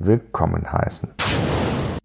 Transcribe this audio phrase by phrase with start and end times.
[0.00, 1.10] willkommen heißen.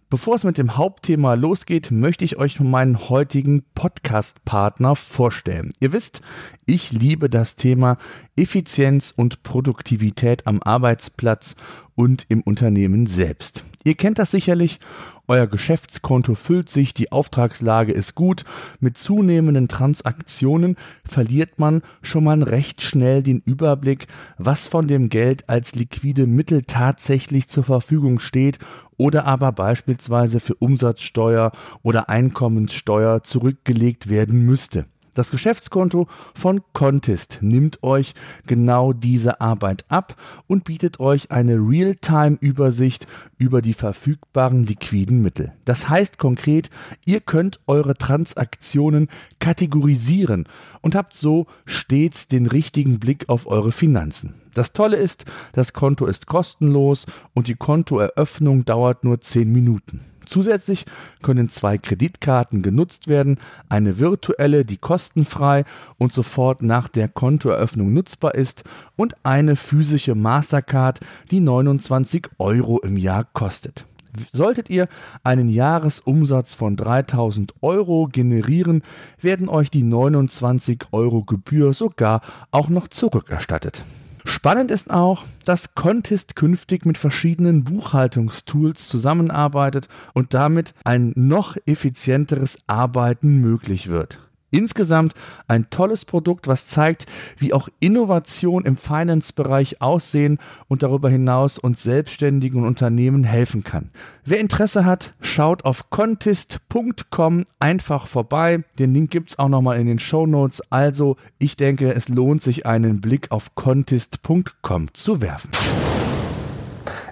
[0.09, 5.73] Bevor es mit dem Hauptthema losgeht, möchte ich euch meinen heutigen Podcast-Partner vorstellen.
[5.80, 6.22] Ihr wisst,
[6.66, 7.98] ich liebe das Thema
[8.36, 11.55] Effizienz und Produktivität am Arbeitsplatz
[11.95, 13.63] und im Unternehmen selbst.
[13.85, 14.80] Ihr kennt das sicherlich
[15.27, 18.45] euer Geschäftskonto füllt sich, die Auftragslage ist gut.
[18.80, 25.48] Mit zunehmenden Transaktionen verliert man schon mal recht schnell den Überblick, was von dem Geld
[25.49, 28.59] als liquide Mittel tatsächlich zur Verfügung steht
[28.98, 31.52] oder aber beispielsweise für Umsatzsteuer
[31.83, 34.86] oder Einkommenssteuer zurückgelegt werden müsste.
[35.16, 38.13] Das Geschäftskonto von Contest nimmt euch
[38.47, 43.07] genau diese Arbeit ab und bietet euch eine Realtime-Übersicht
[43.38, 45.53] über die verfügbaren liquiden Mittel.
[45.63, 46.69] Das heißt konkret,
[47.05, 49.07] ihr könnt eure Transaktionen
[49.39, 50.49] kategorisieren
[50.81, 54.35] und habt so stets den richtigen Blick auf eure Finanzen.
[54.56, 60.00] Das Tolle ist, das Konto ist kostenlos und die Kontoeröffnung dauert nur 10 Minuten.
[60.25, 60.86] Zusätzlich
[61.22, 65.66] können zwei Kreditkarten genutzt werden, eine virtuelle, die kostenfrei
[65.97, 68.64] und sofort nach der Kontoeröffnung nutzbar ist
[68.95, 73.86] und eine physische Mastercard, die 29 Euro im Jahr kostet.
[74.31, 74.88] Solltet ihr
[75.25, 78.84] einen Jahresumsatz von 3000 Euro generieren,
[79.19, 83.84] werden euch die 29 Euro Gebühr sogar auch noch zurückerstattet.
[84.28, 92.58] Spannend ist auch, dass Contest künftig mit verschiedenen Buchhaltungstools zusammenarbeitet und damit ein noch effizienteres
[92.66, 94.25] Arbeiten möglich wird.
[94.56, 95.14] Insgesamt
[95.50, 97.06] ein tolles Produkt, was zeigt,
[97.38, 103.91] wie auch Innovation im Finance-Bereich aussehen und darüber hinaus uns selbstständigen Unternehmen helfen kann.
[104.24, 108.63] Wer Interesse hat, schaut auf contest.com einfach vorbei.
[108.79, 110.63] Den Link gibt es auch nochmal in den Show Notes.
[110.72, 115.52] Also, ich denke, es lohnt sich, einen Blick auf contest.com zu werfen.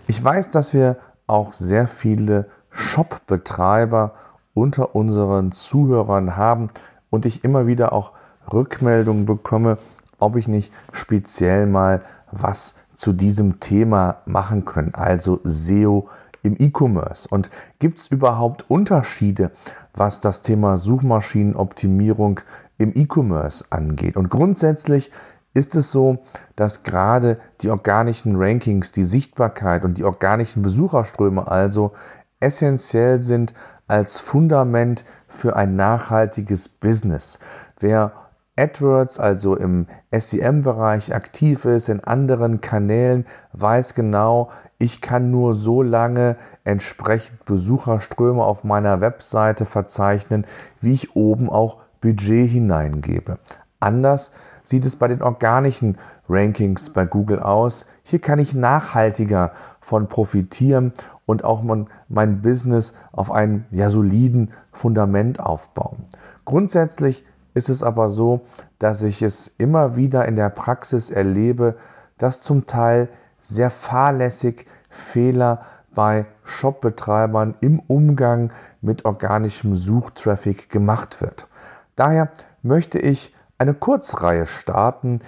[0.08, 0.98] Ich weiß, dass wir
[1.28, 4.14] auch sehr viele Shop-Betreiber
[4.54, 6.70] unter unseren Zuhörern haben
[7.14, 8.14] und ich immer wieder auch
[8.52, 9.78] Rückmeldungen bekomme,
[10.18, 12.02] ob ich nicht speziell mal
[12.32, 16.10] was zu diesem Thema machen können, also SEO
[16.42, 17.28] im E-Commerce.
[17.30, 19.52] Und gibt es überhaupt Unterschiede,
[19.94, 22.40] was das Thema Suchmaschinenoptimierung
[22.80, 24.18] im E-Commerce angeht?
[24.18, 25.12] Und grundsätzlich
[25.54, 26.18] ist es so,
[26.56, 31.94] dass gerade die organischen Rankings, die Sichtbarkeit und die organischen Besucherströme also
[32.44, 33.54] essentiell sind
[33.88, 37.40] als Fundament für ein nachhaltiges Business.
[37.80, 38.12] Wer
[38.56, 45.82] AdWords, also im SEM-Bereich aktiv ist, in anderen Kanälen, weiß genau, ich kann nur so
[45.82, 50.46] lange entsprechend Besucherströme auf meiner Webseite verzeichnen,
[50.82, 53.40] wie ich oben auch Budget hineingebe.
[53.80, 54.32] Anders
[54.64, 55.98] sieht es bei den organischen
[56.30, 57.86] Rankings bei Google aus.
[58.04, 60.94] Hier kann ich nachhaltiger von profitieren
[61.26, 66.06] und auch mein, mein Business auf einem ja, soliden Fundament aufbauen.
[66.46, 68.42] Grundsätzlich ist es aber so,
[68.80, 71.76] dass ich es immer wieder in der Praxis erlebe,
[72.18, 73.10] dass zum Teil
[73.42, 75.62] sehr fahrlässig Fehler
[75.94, 78.52] bei Shopbetreibern im Umgang
[78.82, 81.48] mit organischem Suchtraffic gemacht wird.
[81.96, 82.30] Daher
[82.64, 85.20] möchte ich eine Kurzreihe starten,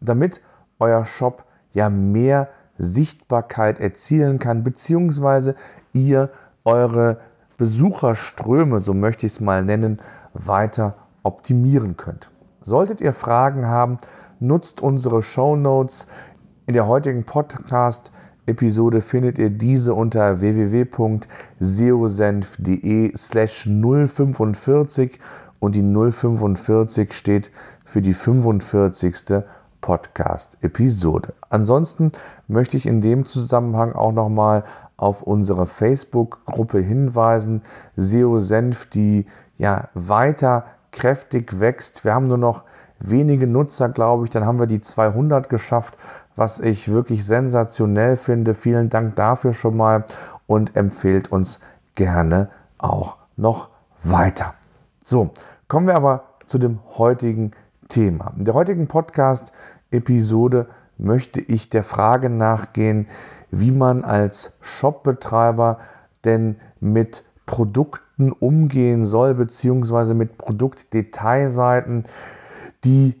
[0.00, 0.40] damit
[0.78, 2.48] euer Shop ja mehr
[2.80, 5.54] Sichtbarkeit erzielen kann, beziehungsweise
[5.92, 6.30] ihr
[6.64, 7.18] eure
[7.58, 10.00] Besucherströme, so möchte ich es mal nennen,
[10.32, 12.30] weiter optimieren könnt.
[12.62, 13.98] Solltet ihr Fragen haben,
[14.38, 16.06] nutzt unsere Show Notes.
[16.66, 25.18] In der heutigen Podcast-Episode findet ihr diese unter www.seosenf.de slash 045
[25.58, 27.50] und die 045 steht
[27.84, 29.42] für die 45.
[29.80, 31.34] Podcast-Episode.
[31.48, 32.12] Ansonsten
[32.48, 34.64] möchte ich in dem Zusammenhang auch nochmal
[34.96, 37.62] auf unsere Facebook-Gruppe hinweisen,
[37.96, 39.26] SEO Senf, die
[39.58, 42.04] ja weiter kräftig wächst.
[42.04, 42.64] Wir haben nur noch
[42.98, 44.30] wenige Nutzer, glaube ich.
[44.30, 45.96] Dann haben wir die 200 geschafft,
[46.36, 48.54] was ich wirklich sensationell finde.
[48.54, 50.04] Vielen Dank dafür schon mal
[50.46, 51.60] und empfehlt uns
[51.94, 53.70] gerne auch noch
[54.02, 54.54] weiter.
[55.04, 55.30] So,
[55.68, 57.60] kommen wir aber zu dem heutigen Thema.
[57.96, 63.08] In der heutigen Podcast-Episode möchte ich der Frage nachgehen,
[63.50, 65.78] wie man als Shopbetreiber
[66.24, 72.04] denn mit Produkten umgehen soll, beziehungsweise mit Produktdetailseiten,
[72.84, 73.20] die,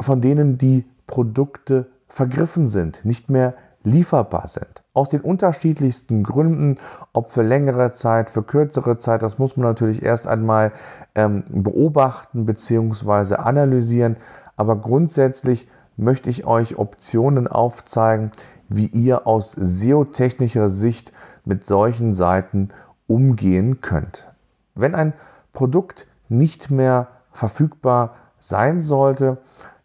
[0.00, 3.54] von denen die Produkte vergriffen sind, nicht mehr
[3.84, 4.82] lieferbar sind.
[4.92, 6.76] Aus den unterschiedlichsten Gründen,
[7.12, 10.72] ob für längere Zeit, für kürzere Zeit, das muss man natürlich erst einmal
[11.14, 13.36] ähm, beobachten bzw.
[13.36, 14.16] analysieren.
[14.56, 18.32] Aber grundsätzlich möchte ich euch Optionen aufzeigen,
[18.68, 21.12] wie ihr aus SEO-technischer Sicht
[21.44, 22.68] mit solchen Seiten
[23.06, 24.26] umgehen könnt.
[24.74, 25.14] Wenn ein
[25.52, 29.38] Produkt nicht mehr verfügbar sein sollte,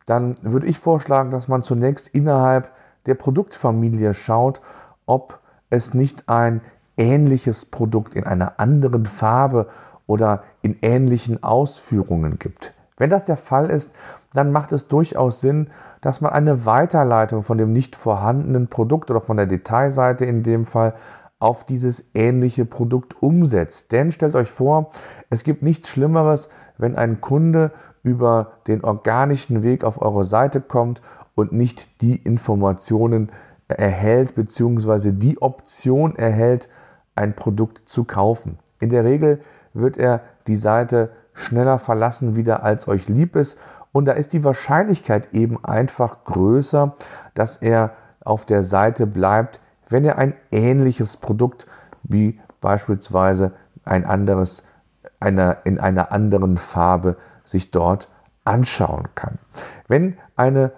[0.05, 2.69] dann würde ich vorschlagen, dass man zunächst innerhalb
[3.05, 4.61] der Produktfamilie schaut,
[5.05, 5.39] ob
[5.69, 6.61] es nicht ein
[6.97, 9.67] ähnliches Produkt in einer anderen Farbe
[10.05, 12.73] oder in ähnlichen Ausführungen gibt.
[12.97, 13.93] Wenn das der Fall ist,
[14.33, 15.69] dann macht es durchaus Sinn,
[16.01, 20.65] dass man eine Weiterleitung von dem nicht vorhandenen Produkt oder von der Detailseite in dem
[20.65, 20.93] Fall
[21.43, 23.91] auf dieses ähnliche Produkt umsetzt.
[23.91, 24.89] Denn stellt euch vor,
[25.29, 26.47] es gibt nichts Schlimmeres,
[26.77, 31.01] wenn ein Kunde über den organischen Weg auf eure Seite kommt
[31.35, 33.29] und nicht die Informationen
[33.67, 35.11] erhält bzw.
[35.11, 36.69] die Option erhält,
[37.13, 38.57] ein Produkt zu kaufen.
[38.79, 39.41] In der Regel
[39.73, 43.59] wird er die Seite schneller verlassen wieder als euch lieb ist
[43.91, 46.95] und da ist die Wahrscheinlichkeit eben einfach größer,
[47.33, 47.91] dass er
[48.23, 49.59] auf der Seite bleibt,
[49.89, 51.65] wenn er ein ähnliches Produkt
[52.03, 53.53] wie beispielsweise
[53.83, 54.63] ein anderes
[55.19, 58.09] einer, in einer anderen Farbe sich dort
[58.45, 59.39] anschauen kann.
[59.87, 60.73] Wenn, eine,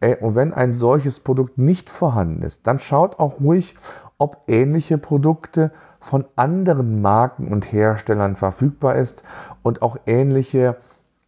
[0.00, 3.76] äh, wenn ein solches Produkt nicht vorhanden ist, dann schaut auch ruhig,
[4.18, 9.22] ob ähnliche Produkte von anderen Marken und Herstellern verfügbar ist
[9.62, 10.76] und auch ähnliche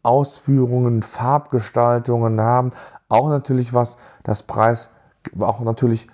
[0.02, 2.70] Ausführungen, Farbgestaltungen haben.
[3.08, 4.90] Auch natürlich was das Preis,
[5.38, 6.08] auch natürlich,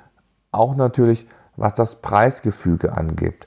[0.57, 1.27] auch natürlich
[1.57, 3.47] was das Preisgefüge angeht.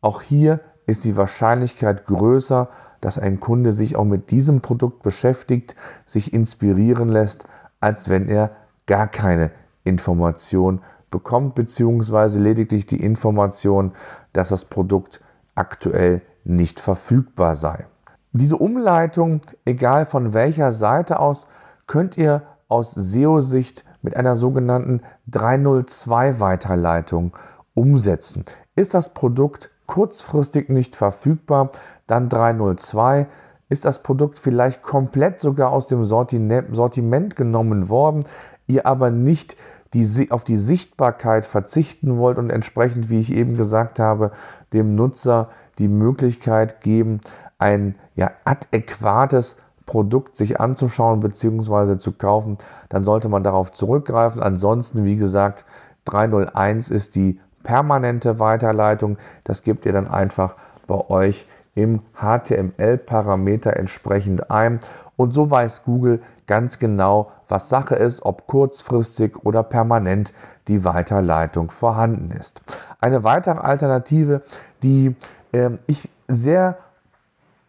[0.00, 2.68] Auch hier ist die Wahrscheinlichkeit größer,
[3.00, 5.74] dass ein Kunde sich auch mit diesem Produkt beschäftigt,
[6.06, 7.44] sich inspirieren lässt,
[7.80, 8.50] als wenn er
[8.86, 9.50] gar keine
[9.84, 10.80] Information
[11.10, 13.92] bekommt, beziehungsweise lediglich die Information,
[14.32, 15.20] dass das Produkt
[15.54, 17.86] aktuell nicht verfügbar sei.
[18.32, 21.46] Diese Umleitung, egal von welcher Seite aus,
[21.86, 25.00] könnt ihr aus SEO-Sicht mit einer sogenannten
[25.30, 27.36] 302-Weiterleitung
[27.74, 28.44] umsetzen.
[28.76, 31.70] Ist das Produkt kurzfristig nicht verfügbar,
[32.06, 33.26] dann 302.
[33.68, 38.24] Ist das Produkt vielleicht komplett sogar aus dem Sortiment genommen worden,
[38.66, 39.56] ihr aber nicht
[39.94, 44.30] die, auf die Sichtbarkeit verzichten wollt und entsprechend, wie ich eben gesagt habe,
[44.72, 45.48] dem Nutzer
[45.78, 47.20] die Möglichkeit geben,
[47.58, 49.56] ein ja, adäquates
[49.90, 51.98] Produkt sich anzuschauen bzw.
[51.98, 52.58] zu kaufen,
[52.90, 54.40] dann sollte man darauf zurückgreifen.
[54.40, 55.64] Ansonsten, wie gesagt,
[56.04, 59.18] 301 ist die permanente Weiterleitung.
[59.42, 60.54] Das gebt ihr dann einfach
[60.86, 64.78] bei euch im HTML-Parameter entsprechend ein.
[65.16, 70.32] Und so weiß Google ganz genau, was Sache ist, ob kurzfristig oder permanent
[70.68, 72.62] die Weiterleitung vorhanden ist.
[73.00, 74.42] Eine weitere Alternative,
[74.84, 75.16] die
[75.50, 76.78] äh, ich sehr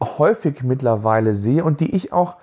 [0.02, 2.38] häufig mittlerweile sehe und die ich auch,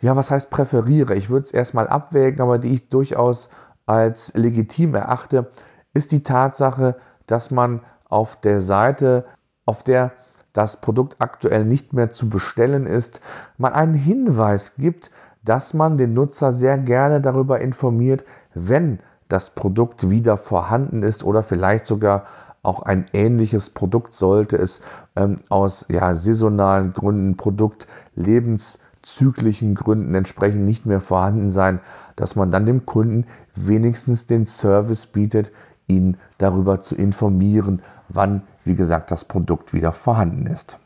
[0.00, 3.48] ja, was heißt präferiere, ich würde es erstmal abwägen, aber die ich durchaus
[3.86, 5.50] als legitim erachte,
[5.94, 9.24] ist die Tatsache, dass man auf der Seite,
[9.64, 10.12] auf der
[10.52, 13.20] das Produkt aktuell nicht mehr zu bestellen ist,
[13.58, 15.10] man einen Hinweis gibt,
[15.44, 21.42] dass man den Nutzer sehr gerne darüber informiert, wenn das Produkt wieder vorhanden ist oder
[21.42, 22.24] vielleicht sogar
[22.66, 24.80] auch ein ähnliches Produkt sollte es
[25.14, 31.80] ähm, aus ja, saisonalen Gründen, Produktlebenszyklichen Gründen entsprechend nicht mehr vorhanden sein,
[32.16, 35.52] dass man dann dem Kunden wenigstens den Service bietet,
[35.86, 40.80] ihn darüber zu informieren, wann, wie gesagt, das Produkt wieder vorhanden ist.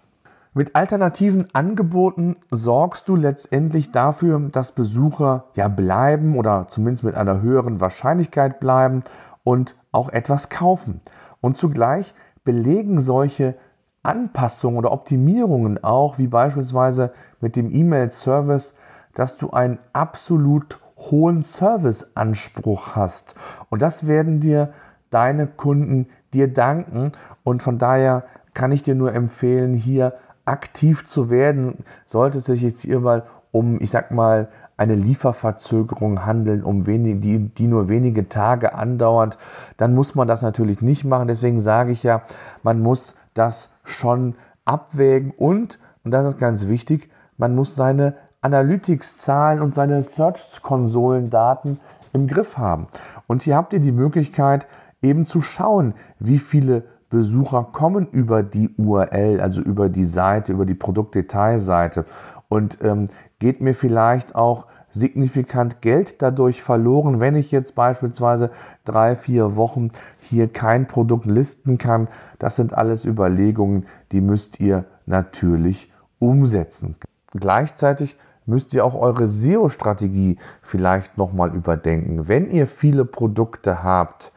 [0.52, 7.40] Mit alternativen Angeboten sorgst du letztendlich dafür, dass Besucher ja bleiben oder zumindest mit einer
[7.40, 9.04] höheren Wahrscheinlichkeit bleiben
[9.44, 11.02] und auch etwas kaufen.
[11.40, 13.54] Und zugleich belegen solche
[14.02, 18.74] Anpassungen oder Optimierungen auch, wie beispielsweise mit dem E-Mail-Service,
[19.14, 23.34] dass du einen absolut hohen Serviceanspruch hast.
[23.68, 24.72] Und das werden dir
[25.10, 27.12] deine Kunden dir danken.
[27.42, 31.84] Und von daher kann ich dir nur empfehlen, hier aktiv zu werden.
[32.06, 34.48] Sollte es sich jetzt hierbei um, ich sag mal,
[34.80, 39.36] eine Lieferverzögerung handeln, um wenig, die, die nur wenige Tage andauert,
[39.76, 41.28] dann muss man das natürlich nicht machen.
[41.28, 42.22] Deswegen sage ich ja,
[42.62, 49.60] man muss das schon abwägen und, und das ist ganz wichtig, man muss seine Analytics-Zahlen
[49.60, 51.78] und seine Search-Konsolen-Daten
[52.14, 52.88] im Griff haben.
[53.26, 54.66] Und hier habt ihr die Möglichkeit,
[55.02, 60.64] eben zu schauen, wie viele Besucher kommen über die URL, also über die Seite, über
[60.64, 62.06] die Produktdetailseite
[62.48, 63.06] und ähm,
[63.40, 68.50] geht mir vielleicht auch signifikant Geld dadurch verloren, wenn ich jetzt beispielsweise
[68.84, 72.08] drei, vier Wochen hier kein Produkt listen kann.
[72.38, 76.96] Das sind alles Überlegungen, die müsst ihr natürlich umsetzen.
[77.32, 78.16] Gleichzeitig
[78.46, 82.28] müsst ihr auch eure SEO-Strategie vielleicht nochmal überdenken.
[82.28, 84.32] Wenn ihr viele Produkte habt,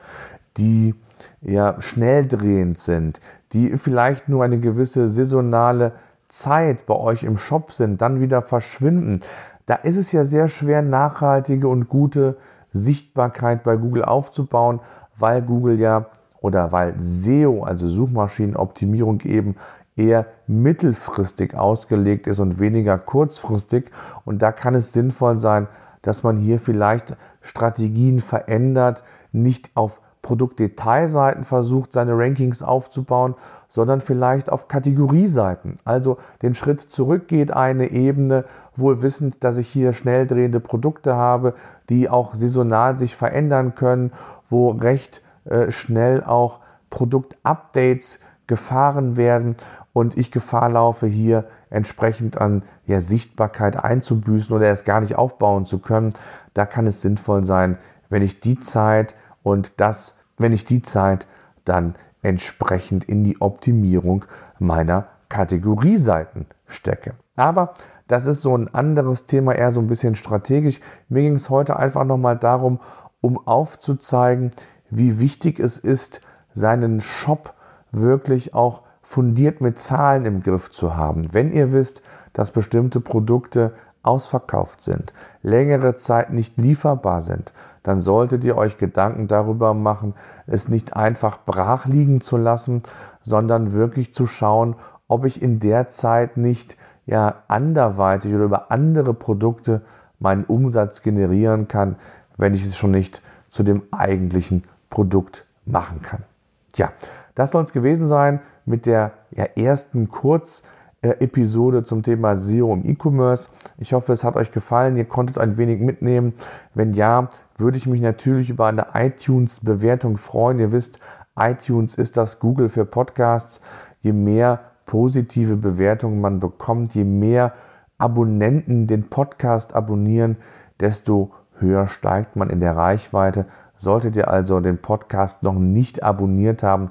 [0.58, 0.96] die
[1.42, 3.20] ja schnelldrehend sind,
[3.54, 5.94] die vielleicht nur eine gewisse saisonale
[6.34, 9.20] Zeit bei euch im Shop sind, dann wieder verschwinden,
[9.66, 12.38] da ist es ja sehr schwer, nachhaltige und gute
[12.72, 14.80] Sichtbarkeit bei Google aufzubauen,
[15.16, 16.08] weil Google ja
[16.42, 19.56] oder weil SEO, also Suchmaschinenoptimierung eben
[19.96, 23.92] eher mittelfristig ausgelegt ist und weniger kurzfristig.
[24.26, 25.68] Und da kann es sinnvoll sein,
[26.02, 33.36] dass man hier vielleicht Strategien verändert, nicht auf Produktdetailseiten versucht, seine Rankings aufzubauen,
[33.68, 35.76] sondern vielleicht auf Kategorieseiten.
[35.86, 41.54] Also den Schritt zurückgeht eine Ebene, wohl wissend, dass ich hier schnell drehende Produkte habe,
[41.90, 44.12] die auch saisonal sich verändern können,
[44.50, 49.58] wo recht äh, schnell auch Produktupdates gefahren werden
[49.92, 55.66] und ich Gefahr laufe, hier entsprechend an ja, Sichtbarkeit einzubüßen oder es gar nicht aufbauen
[55.66, 56.14] zu können.
[56.54, 57.78] Da kann es sinnvoll sein,
[58.10, 61.28] wenn ich die Zeit und das, wenn ich die Zeit
[61.66, 64.26] dann entsprechend in die Optimierung
[64.60, 67.14] meiner Kategorieseiten stecke.
[67.36, 67.74] Aber
[68.08, 70.80] das ist so ein anderes Thema, eher so ein bisschen strategisch.
[71.10, 72.80] Mir ging es heute einfach nochmal darum,
[73.22, 74.52] um aufzuzeigen,
[74.90, 76.22] wie wichtig es ist,
[76.54, 77.54] seinen Shop
[77.92, 81.34] wirklich auch fundiert mit Zahlen im Griff zu haben.
[81.34, 82.02] Wenn ihr wisst,
[82.34, 83.74] dass bestimmte Produkte
[84.04, 90.14] ausverkauft sind, längere Zeit nicht lieferbar sind, dann solltet ihr euch Gedanken darüber machen,
[90.46, 92.84] es nicht einfach brach liegen zu lassen,
[93.22, 94.76] sondern wirklich zu schauen,
[95.08, 99.82] ob ich in der Zeit nicht ja anderweitig oder über andere Produkte
[100.20, 101.96] meinen Umsatz generieren kann,
[102.38, 106.24] wenn ich es schon nicht zu dem eigentlichen Produkt machen kann.
[106.72, 106.92] Tja,
[107.36, 110.64] das soll es gewesen sein mit der ja, ersten Kurz-
[111.04, 113.50] Episode zum Thema SEO im E-Commerce.
[113.78, 114.96] Ich hoffe, es hat euch gefallen.
[114.96, 116.34] Ihr konntet ein wenig mitnehmen.
[116.74, 120.60] Wenn ja, würde ich mich natürlich über eine iTunes-Bewertung freuen.
[120.60, 121.00] Ihr wisst,
[121.38, 123.62] iTunes ist das Google für Podcasts.
[124.02, 127.54] Je mehr positive Bewertungen man bekommt, je mehr
[127.98, 130.38] Abonnenten den Podcast abonnieren,
[130.80, 133.46] desto höher steigt man in der Reichweite.
[133.78, 136.88] Solltet ihr also den Podcast noch nicht abonniert haben,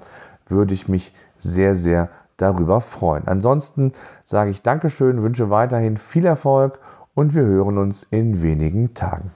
[0.46, 2.08] würde ich mich sehr, sehr
[2.42, 3.26] darüber freuen.
[3.26, 3.92] Ansonsten
[4.24, 6.80] sage ich Dankeschön, wünsche weiterhin viel Erfolg
[7.14, 9.32] und wir hören uns in wenigen Tagen.